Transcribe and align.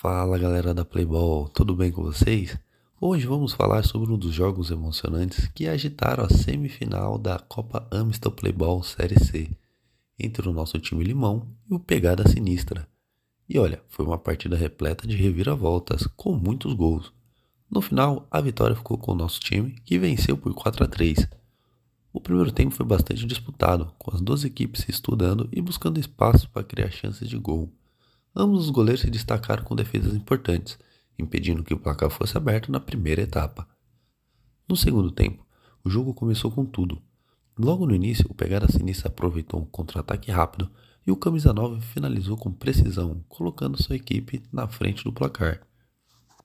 Fala 0.00 0.38
galera 0.38 0.72
da 0.72 0.84
Playball, 0.84 1.48
tudo 1.48 1.74
bem 1.74 1.90
com 1.90 2.04
vocês? 2.04 2.56
Hoje 3.00 3.26
vamos 3.26 3.52
falar 3.52 3.82
sobre 3.82 4.12
um 4.12 4.16
dos 4.16 4.32
jogos 4.32 4.70
emocionantes 4.70 5.48
que 5.48 5.66
agitaram 5.66 6.22
a 6.22 6.28
semifinal 6.28 7.18
da 7.18 7.36
Copa 7.40 7.84
Amistel 7.90 8.30
Playball 8.30 8.80
Série 8.84 9.18
C, 9.18 9.50
entre 10.16 10.48
o 10.48 10.52
nosso 10.52 10.78
time 10.78 11.02
Limão 11.02 11.48
e 11.68 11.74
o 11.74 11.80
Pegada 11.80 12.28
Sinistra. 12.28 12.86
E 13.48 13.58
olha, 13.58 13.82
foi 13.88 14.06
uma 14.06 14.16
partida 14.16 14.56
repleta 14.56 15.04
de 15.04 15.16
reviravoltas, 15.16 16.06
com 16.16 16.32
muitos 16.32 16.74
gols. 16.74 17.12
No 17.68 17.80
final, 17.80 18.24
a 18.30 18.40
vitória 18.40 18.76
ficou 18.76 18.96
com 18.98 19.10
o 19.10 19.16
nosso 19.16 19.40
time, 19.40 19.72
que 19.84 19.98
venceu 19.98 20.38
por 20.38 20.54
4 20.54 20.84
a 20.84 20.86
3. 20.86 21.28
O 22.12 22.20
primeiro 22.20 22.52
tempo 22.52 22.72
foi 22.72 22.86
bastante 22.86 23.26
disputado, 23.26 23.92
com 23.98 24.14
as 24.14 24.20
duas 24.20 24.44
equipes 24.44 24.82
se 24.82 24.92
estudando 24.92 25.48
e 25.50 25.60
buscando 25.60 25.98
espaço 25.98 26.48
para 26.50 26.62
criar 26.62 26.92
chances 26.92 27.28
de 27.28 27.36
gol. 27.36 27.68
Ambos 28.40 28.66
os 28.66 28.70
goleiros 28.70 29.00
se 29.00 29.10
destacaram 29.10 29.64
com 29.64 29.74
defesas 29.74 30.14
importantes, 30.14 30.78
impedindo 31.18 31.64
que 31.64 31.74
o 31.74 31.78
placar 31.78 32.08
fosse 32.08 32.36
aberto 32.36 32.70
na 32.70 32.78
primeira 32.78 33.20
etapa. 33.20 33.68
No 34.68 34.76
segundo 34.76 35.10
tempo, 35.10 35.44
o 35.82 35.90
jogo 35.90 36.14
começou 36.14 36.48
com 36.52 36.64
tudo. 36.64 37.02
Logo 37.58 37.84
no 37.84 37.96
início, 37.96 38.24
o 38.30 38.34
Pegada 38.34 38.70
Sinistra 38.70 39.08
aproveitou 39.08 39.60
um 39.60 39.64
contra-ataque 39.64 40.30
rápido 40.30 40.70
e 41.04 41.10
o 41.10 41.16
Camisa 41.16 41.52
9 41.52 41.80
finalizou 41.80 42.36
com 42.36 42.52
precisão, 42.52 43.24
colocando 43.28 43.82
sua 43.82 43.96
equipe 43.96 44.40
na 44.52 44.68
frente 44.68 45.02
do 45.02 45.12
placar. 45.12 45.60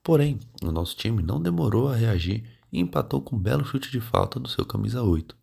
Porém, 0.02 0.40
o 0.64 0.72
nosso 0.72 0.96
time 0.96 1.22
não 1.22 1.40
demorou 1.40 1.88
a 1.88 1.94
reagir 1.94 2.42
e 2.72 2.80
empatou 2.80 3.20
com 3.20 3.36
um 3.36 3.38
belo 3.38 3.64
chute 3.64 3.92
de 3.92 4.00
falta 4.00 4.40
do 4.40 4.48
seu 4.48 4.66
Camisa 4.66 5.00
8. 5.00 5.36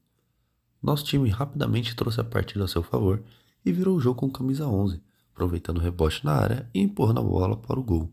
Nosso 0.83 1.05
time 1.05 1.29
rapidamente 1.29 1.95
trouxe 1.95 2.19
a 2.19 2.25
partida 2.25 2.65
a 2.65 2.67
seu 2.67 2.83
favor 2.83 3.23
e 3.65 3.71
virou 3.71 3.95
o 3.95 4.01
jogo 4.01 4.19
com 4.19 4.29
Camisa 4.29 4.67
11, 4.67 5.01
aproveitando 5.33 5.77
o 5.77 5.81
rebote 5.81 6.23
na 6.23 6.33
área 6.33 6.69
e 6.73 6.79
empurrando 6.79 7.19
a 7.19 7.23
bola 7.23 7.57
para 7.57 7.79
o 7.79 7.83
gol. 7.83 8.11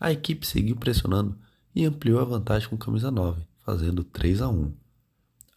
A 0.00 0.10
equipe 0.10 0.46
seguiu 0.46 0.76
pressionando 0.76 1.38
e 1.74 1.84
ampliou 1.84 2.20
a 2.20 2.24
vantagem 2.24 2.68
com 2.68 2.76
camisa 2.76 3.10
9, 3.10 3.42
fazendo 3.60 4.02
3 4.02 4.42
a 4.42 4.48
1. 4.48 4.72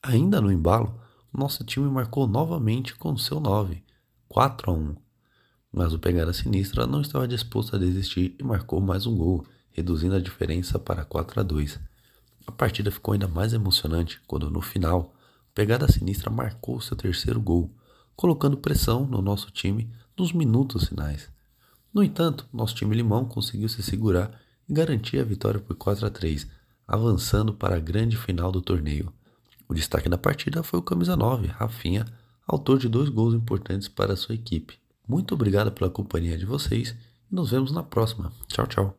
Ainda 0.04 0.40
no 0.40 0.52
embalo, 0.52 1.00
nosso 1.34 1.64
time 1.64 1.90
marcou 1.90 2.28
novamente 2.28 2.96
com 2.96 3.18
seu 3.18 3.40
9, 3.40 3.84
4 4.30 4.72
a 4.72 4.74
1. 4.74 4.96
Mas 5.72 5.94
o 5.94 6.00
Pegada 6.00 6.32
Sinistra 6.32 6.88
não 6.88 7.02
estava 7.02 7.28
disposto 7.28 7.76
a 7.76 7.80
desistir 7.80 8.36
e 8.40 8.44
marcou 8.44 8.80
mais 8.80 9.06
um 9.06 9.18
gol, 9.18 9.46
reduzindo 9.72 10.16
a 10.16 10.22
diferença 10.22 10.80
para 10.80 11.04
4 11.04 11.40
a 11.40 11.44
2. 11.44 11.80
A 12.48 12.52
partida 12.52 12.92
ficou 12.92 13.14
ainda 13.14 13.28
mais 13.28 13.52
emocionante 13.52 14.22
quando, 14.28 14.50
no 14.50 14.62
final, 14.62 15.14
o 15.50 15.54
Pegada 15.54 15.92
Sinistra 15.92 16.30
marcou 16.30 16.80
seu 16.80 16.96
terceiro 16.96 17.42
gol, 17.42 17.74
colocando 18.16 18.56
pressão 18.56 19.06
no 19.06 19.22
nosso 19.22 19.52
time 19.52 19.92
nos 20.18 20.32
minutos 20.32 20.88
finais. 20.88 21.30
No 21.94 22.04
entanto, 22.04 22.46
nosso 22.52 22.76
time 22.76 22.96
limão 22.96 23.26
conseguiu 23.26 23.70
se 23.70 23.82
segurar 23.82 24.40
e 24.68 24.74
garantir 24.74 25.20
a 25.20 25.24
vitória 25.24 25.60
por 25.60 25.76
4 25.76 26.06
a 26.06 26.10
3, 26.10 26.48
avançando 26.88 27.54
para 27.54 27.76
a 27.76 27.80
grande 27.80 28.18
final 28.18 28.52
do 28.52 28.62
torneio. 28.62 29.14
O 29.68 29.74
destaque 29.74 30.10
da 30.10 30.18
partida 30.18 30.62
foi 30.62 30.80
o 30.80 30.84
camisa 30.84 31.16
9, 31.16 31.48
Rafinha, 31.48 32.06
autor 32.46 32.78
de 32.78 32.88
dois 32.88 33.10
gols 33.10 33.34
importantes 33.34 33.88
para 33.88 34.14
a 34.14 34.18
sua 34.18 34.36
equipe. 34.36 34.78
Muito 35.08 35.34
obrigado 35.34 35.72
pela 35.72 35.90
companhia 35.90 36.38
de 36.38 36.46
vocês 36.46 36.96
e 37.32 37.36
nos 37.36 37.52
vemos 37.52 37.72
na 37.72 37.84
próxima. 37.84 38.32
Tchau, 38.48 38.68
tchau. 38.68 38.98